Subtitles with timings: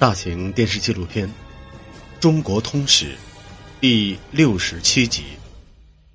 [0.00, 1.28] 大型电视纪录片
[2.20, 3.08] 《中国通史》
[3.82, 5.20] 第六十七集《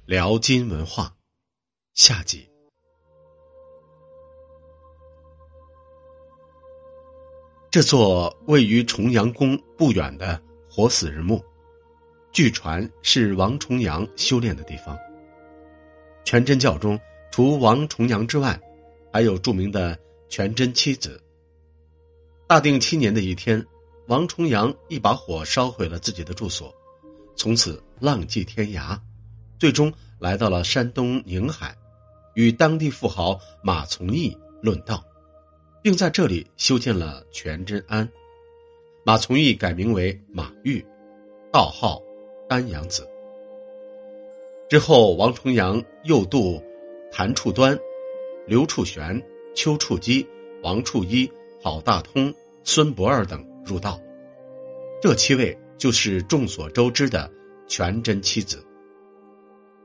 [0.08, 1.04] 辽金文化》
[1.94, 2.50] 下集。
[7.70, 11.46] 这座位于重阳宫不远的活死人墓，
[12.32, 14.98] 据传是王重阳修炼的地方。
[16.24, 18.60] 全真教中，除王重阳之外，
[19.14, 19.96] 还有著名的
[20.28, 21.22] 全真七子。
[22.48, 23.64] 大定七年的一天。
[24.08, 26.74] 王重阳一把火烧毁了自己的住所，
[27.36, 29.00] 从此浪迹天涯，
[29.58, 31.76] 最终来到了山东宁海，
[32.36, 35.04] 与当地富豪马从义论道，
[35.82, 38.10] 并在这里修建了全真庵。
[39.04, 40.86] 马从义改名为马玉，
[41.52, 42.02] 道号
[42.48, 43.08] 丹阳子。
[44.70, 46.64] 之后，王重阳又度
[47.12, 47.80] 谭处端、
[48.48, 49.24] 刘处玄、
[49.56, 50.28] 丘处机、
[50.62, 53.55] 王处一、郝大通、孙不二等。
[53.66, 54.00] 入道，
[55.02, 57.32] 这七位就是众所周知的
[57.68, 58.64] 全真七子。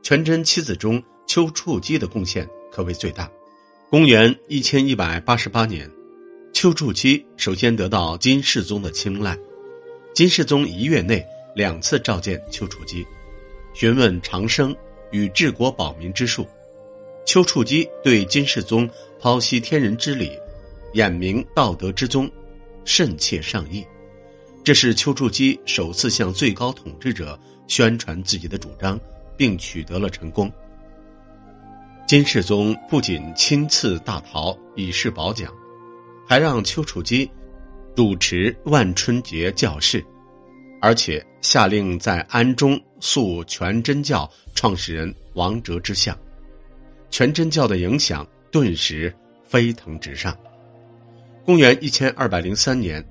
[0.03, 3.31] 全真七子中，丘处机的贡献可谓最大。
[3.91, 5.91] 公元一千一百八十八年，
[6.53, 9.39] 丘处机首先得到金世宗的青睐。
[10.15, 13.07] 金世宗一月内两次召见丘处机，
[13.75, 14.77] 询问长生
[15.11, 16.47] 与治国保民之术。
[17.27, 18.89] 丘处机对金世宗
[19.21, 20.33] 剖析天人之理，
[20.95, 22.31] 眼明道德之宗。
[22.85, 23.87] 甚切上意，
[24.65, 28.99] 这是丘处机首次向最高统治者宣传自己的主张，
[29.37, 30.53] 并取得了成功。
[32.07, 35.53] 金世宗不仅亲赐大桃以示褒奖，
[36.27, 37.31] 还让丘处机
[37.95, 40.05] 主持万春节教事，
[40.81, 46.19] 而且下令在安中塑全真教创始人王哲之像，
[47.11, 49.15] 全真教的影响顿时
[49.45, 50.37] 飞腾直上。
[51.51, 53.05] 公元一千二百零三年，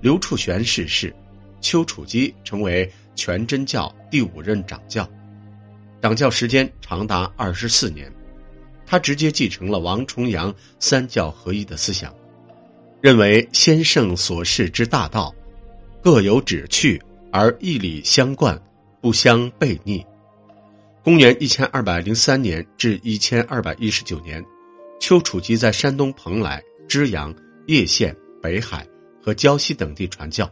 [0.00, 1.14] 刘处玄逝世，
[1.60, 5.08] 丘处机成为全真教第五任掌教，
[6.02, 8.12] 掌教时间长达二十四年。
[8.84, 12.12] 他直接继承了王重阳三教合一的思想，
[13.00, 15.32] 认为先圣所示之大道，
[16.02, 18.60] 各有旨趣而义理相贯，
[19.00, 20.04] 不相悖逆。
[21.04, 24.44] 公元一千二百零三年至一千二百一十九年，
[24.98, 26.60] 丘处机在山东蓬莱。
[26.86, 27.34] 支阳、
[27.66, 28.86] 叶县、北海
[29.22, 30.50] 和胶西等地传教，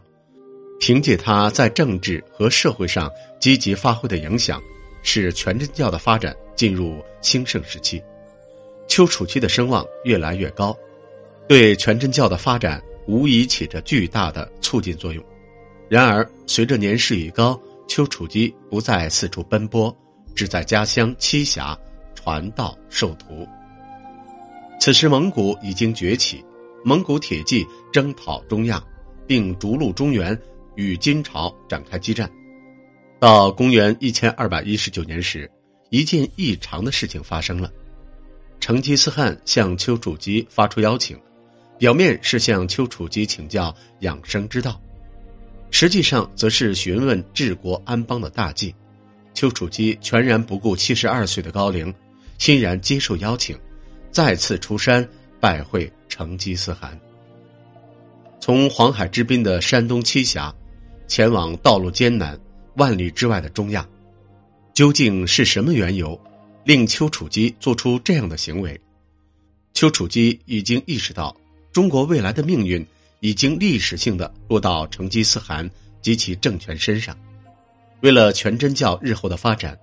[0.79, 4.61] 凭借他在政治和社会上积极发挥的影响，
[5.03, 8.01] 使全真教的发展进入兴盛时期。
[8.87, 10.75] 丘处机的声望越来越高，
[11.47, 15.23] 对全真教的发展无疑起着巨大的促进作用。
[15.89, 19.95] 然而，随着年事已高，丘处机不再四处奔波，
[20.35, 21.77] 只在家乡栖霞
[22.15, 23.47] 传道授徒。
[24.79, 26.43] 此时，蒙古已经崛起，
[26.85, 28.83] 蒙古铁骑征讨中亚，
[29.25, 30.37] 并逐鹿中原，
[30.75, 32.29] 与金朝展开激战。
[33.19, 35.49] 到公元一千二百一十九年时，
[35.89, 37.71] 一件异常的事情发生了：
[38.59, 41.17] 成吉思汗向丘处机发出邀请，
[41.77, 44.81] 表面是向丘处机请教养生之道，
[45.71, 48.75] 实际上则是询问治国安邦的大计。
[49.33, 51.93] 丘处机全然不顾七十二岁的高龄，
[52.37, 53.57] 欣然接受邀请。
[54.11, 55.07] 再次出山
[55.43, 56.97] 拜会成吉思汗。
[58.39, 60.55] 从黄海之滨的山东栖霞，
[61.05, 62.39] 前往道路艰难、
[62.77, 63.85] 万里之外的中亚，
[64.73, 66.17] 究竟是什么缘由，
[66.63, 68.79] 令丘处机做出这样的行为？
[69.73, 71.35] 丘处机已经意识到，
[71.73, 72.87] 中国未来的命运
[73.19, 75.69] 已经历史性的落到成吉思汗
[76.01, 77.17] 及其政权身上。
[77.99, 79.77] 为了全真教日后的发展，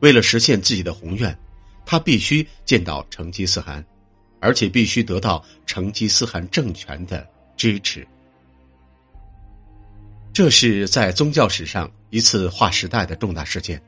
[0.00, 1.38] 为了实现自己的宏愿。
[1.84, 3.84] 他必须见到成吉思汗，
[4.42, 7.26] 而且必须得到成吉思汗政权的
[7.56, 8.06] 支持。
[10.32, 13.80] 这是在宗教史上一次划时代的重大事件。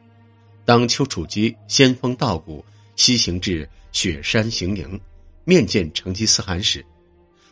[0.64, 2.64] 当丘处机仙风道骨
[2.94, 4.98] 西行至雪山行营，
[5.44, 6.86] 面见成吉思汗时，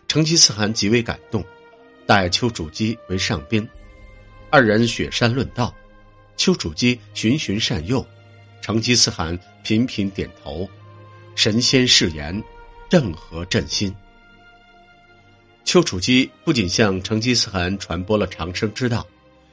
[0.07, 1.44] 成吉思汗极为感动，
[2.06, 3.69] 待丘处机为上宾，
[4.49, 5.75] 二人雪山论道，
[6.37, 8.06] 丘处机循循善诱。
[8.61, 10.71] 成吉思汗频频点头，
[11.35, 12.41] 神仙誓言，
[12.93, 13.91] 正和振兴。
[15.65, 19.06] 丘处机不仅向成吉思汗传播了长生之道，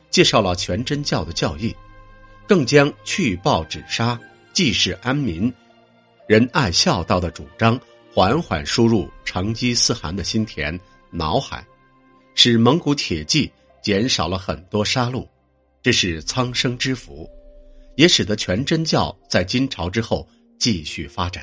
[0.09, 1.73] 介绍了全真教的教义，
[2.45, 4.19] 更将去暴止杀、
[4.51, 5.53] 济世安民、
[6.27, 7.79] 仁爱孝道的主张
[8.13, 10.77] 缓缓输入成吉思汗的心田
[11.09, 11.65] 脑海，
[12.35, 13.49] 使蒙古铁骑
[13.81, 15.25] 减少了很多杀戮，
[15.81, 17.25] 这是苍生之福。
[17.95, 20.27] 也使得全真教在金朝之后
[20.59, 21.41] 继续发展。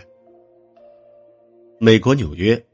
[1.79, 2.65] 美国纽约，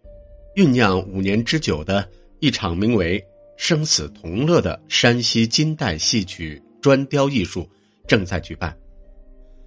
[0.54, 2.08] 酝酿五年之久的
[2.38, 3.24] 一场名为
[3.58, 7.68] “生死同乐的山西金代戏曲砖雕艺术
[8.06, 8.78] 正在举办。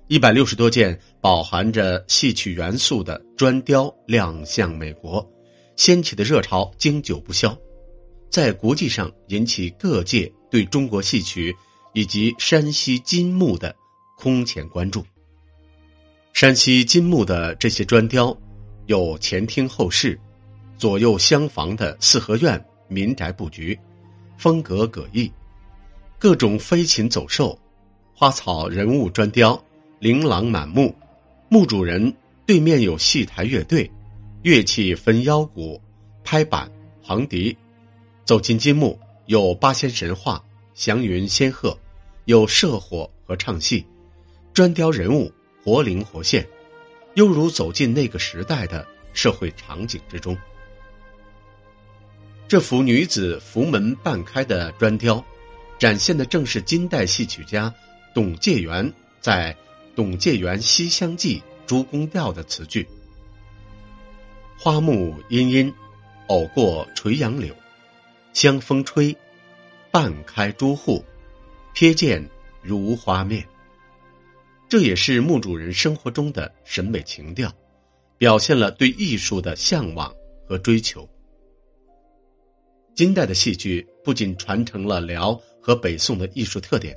[0.07, 5.29] 一百六十多件饱含着戏曲元素的砖雕亮相美国，
[5.75, 7.57] 掀起的热潮经久不消，
[8.29, 11.53] 在国际上引起各界对中国戏曲
[11.93, 13.75] 以及山西金木的
[14.17, 15.05] 空前关注。
[16.31, 18.37] 山西金木的这些砖雕，
[18.87, 20.19] 有前厅后室、
[20.77, 23.79] 左右厢房的四合院民宅布局，
[24.37, 25.31] 风格各异，
[26.19, 27.57] 各种飞禽走兽、
[28.13, 29.61] 花草人物砖雕。
[29.99, 30.93] 琳琅满目，
[31.49, 32.13] 墓主人
[32.45, 33.89] 对面有戏台乐队，
[34.43, 35.81] 乐器分腰鼓、
[36.23, 36.69] 拍板、
[37.01, 37.57] 横笛。
[38.25, 40.43] 走进金墓，有八仙神话、
[40.73, 41.79] 祥云仙鹤，
[42.25, 43.85] 有射火和唱戏，
[44.53, 45.31] 砖雕人物
[45.63, 46.45] 活灵活现，
[47.15, 50.37] 犹如走进那个时代的社会场景之中。
[52.47, 55.25] 这幅女子福门半开的砖雕，
[55.79, 57.73] 展现的正是金代戏曲家
[58.13, 59.57] 董介元在。
[59.95, 62.85] 董介元《西厢记》朱公调的词句
[64.59, 65.73] ：“花木阴阴，
[66.27, 67.55] 偶过垂杨柳，
[68.33, 69.15] 香风吹，
[69.91, 71.05] 半开朱户，
[71.73, 72.29] 瞥见
[72.61, 73.47] 如花面。”
[74.67, 77.51] 这也是墓主人生活中的审美情调，
[78.17, 80.13] 表现了对艺术的向往
[80.45, 81.07] 和追求。
[82.93, 86.95] 金代的戏剧不仅传承了辽和北宋的艺术特点。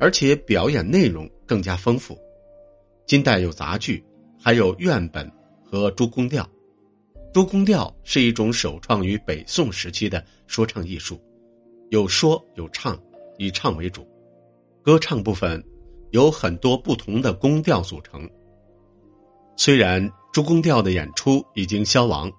[0.00, 2.18] 而且表演内容更加丰富。
[3.06, 4.04] 金代有杂剧，
[4.36, 5.30] 还有院本
[5.64, 6.44] 和诸宫调。
[7.32, 11.22] 诸宫调是一种首创于北宋时期的说唱艺术，
[11.90, 13.00] 有说有唱，
[13.38, 14.04] 以唱为主。
[14.82, 15.64] 歌唱部分
[16.12, 18.28] 有很多不同的宫调组成。
[19.56, 22.30] 虽然诸宫调的演出已经消亡，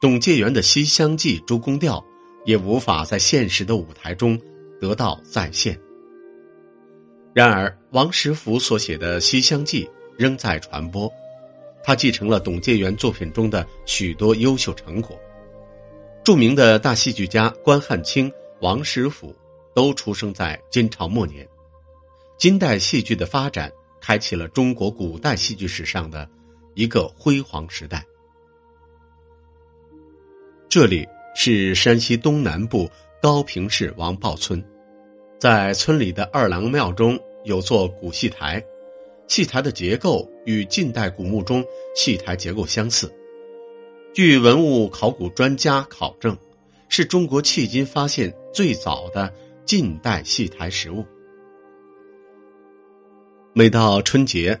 [0.00, 2.04] 董介元的《西厢记》诸宫调
[2.44, 4.40] 也无法在现实的舞台中
[4.80, 5.78] 得到再现。
[7.34, 9.84] 然而，王实甫所写的《西厢记》
[10.16, 11.10] 仍在传播，
[11.82, 15.18] 他继承了董介元作品中的许多优秀成果。
[16.22, 19.34] 著名的大戏剧家关汉卿、王实甫
[19.74, 21.48] 都出生在金朝末年，
[22.42, 26.28] 金代戏剧的发展开启了中国古代戏剧史上的
[26.74, 28.04] 一个辉煌时代。
[30.68, 31.06] 这里
[31.36, 32.90] 是山西东南部
[33.22, 34.60] 高平市王豹村。
[35.38, 38.60] 在村里的二郎庙中有座古戏台，
[39.28, 43.08] 戏台的结构与近代古墓中戏台结构相似。
[44.12, 46.36] 据文物考古专家考证，
[46.88, 49.32] 是中国迄今发现最早的
[49.64, 51.06] 近代戏台实物。
[53.54, 54.58] 每到春节，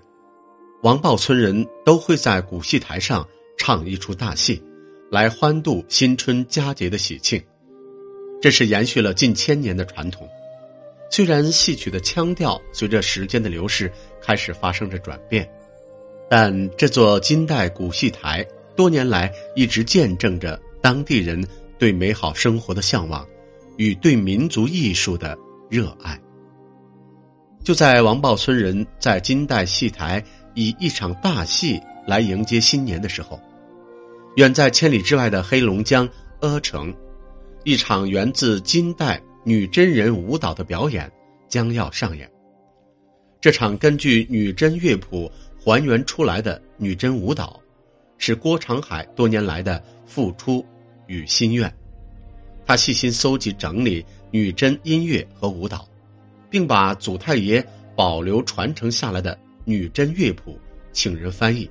[0.82, 4.62] 王豹村人都会在古戏台上唱一出大戏，
[5.10, 7.42] 来欢度新春佳节的喜庆。
[8.42, 10.28] 这是延续了近千年的传统。
[11.10, 13.90] 虽然戏曲的腔调随着时间的流逝
[14.20, 15.50] 开始发生着转变，
[16.28, 18.46] 但这座金代古戏台
[18.76, 21.42] 多年来一直见证着当地人
[21.78, 23.26] 对美好生活的向往
[23.78, 25.38] 与对民族艺术的
[25.70, 26.20] 热爱。
[27.64, 30.22] 就在王豹村人在金代戏台
[30.54, 33.40] 以一场大戏来迎接新年的时候，
[34.36, 36.08] 远在千里之外的黑龙江
[36.40, 36.94] 阿城，
[37.64, 39.22] 一场源自金代。
[39.44, 41.10] 女真人舞蹈的表演
[41.48, 42.30] 将要上演。
[43.40, 47.60] 这场根据女真乐谱还原出来的女真舞蹈，
[48.18, 50.64] 是郭长海多年来的付出
[51.08, 51.74] 与心愿。
[52.64, 55.88] 他细心搜集整理女真音乐和舞蹈，
[56.52, 57.66] 并把祖太爷
[57.96, 60.58] 保留传承下来的女真乐谱
[60.92, 61.70] 请人翻译，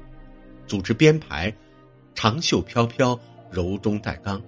[0.66, 1.56] 组织编排，
[2.16, 3.20] 长袖飘飘，
[3.52, 4.42] 柔中带刚。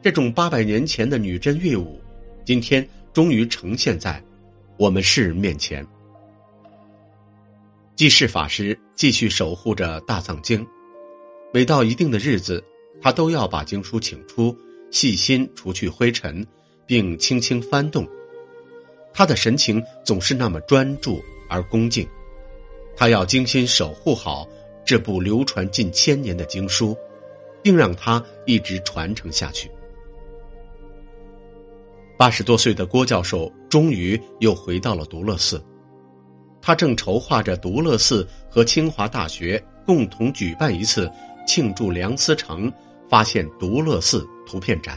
[0.00, 2.00] 这种八百年前的女真乐舞。
[2.44, 4.22] 今天终于呈现在
[4.78, 5.84] 我们世人面前。
[7.96, 10.64] 济世法师继续守护着大藏经，
[11.52, 12.62] 每到一定的日子，
[13.02, 14.56] 他都要把经书请出，
[14.92, 16.46] 细心除去灰尘，
[16.86, 18.08] 并轻轻翻动。
[19.18, 22.08] 他的神情总是那么专注而恭敬。
[22.96, 24.46] 他要精心守护好
[24.86, 26.96] 这部流传近千年的经书，
[27.60, 29.68] 并让它一直传承下去。
[32.16, 35.60] 八十多岁的郭教授终于又回到了独乐寺，
[36.62, 41.10] 他正筹划着独乐寺和清华大学共同举办一次
[41.44, 42.72] 庆祝梁思成
[43.08, 44.96] 发现独乐寺图片展，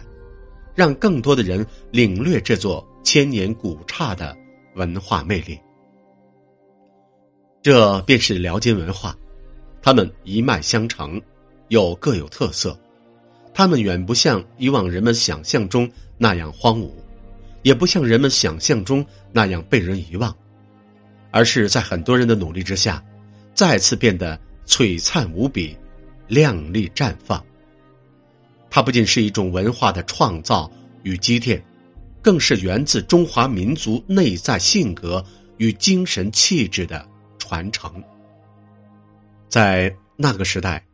[0.75, 4.35] 让更多的人领略这座千年古刹的
[4.75, 5.59] 文化魅力。
[7.61, 9.15] 这便是辽金文化，
[9.81, 11.21] 他们一脉相承，
[11.67, 12.79] 又各有特色，
[13.53, 16.89] 他们远不像以往人们想象中那样荒芜，
[17.61, 20.35] 也不像人们想象中那样被人遗忘，
[21.29, 23.03] 而是在很多人的努力之下，
[23.53, 25.77] 再次变得璀璨无比、
[26.27, 27.45] 亮丽绽放。
[28.71, 30.71] 它不仅是一种文化的创造
[31.03, 31.61] 与积淀，
[32.21, 35.23] 更是源自中华民族内在性格
[35.57, 37.05] 与精神气质的
[37.37, 38.01] 传承。
[39.49, 40.85] 在那个时代，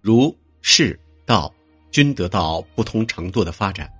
[0.00, 1.52] 儒、释、道
[1.90, 3.92] 均得到不同程度的发展，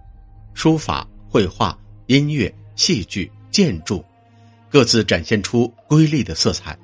[0.54, 4.02] 书法、绘画、音乐、戏剧、建筑，
[4.70, 6.78] 各自展现出瑰丽的色彩，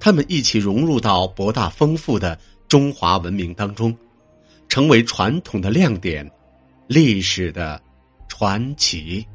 [0.00, 3.94] 他们一起融入到博大丰富的中华文明当中。
[4.68, 6.30] 成为传统的亮点，
[6.86, 7.80] 历史的
[8.28, 9.26] 传奇。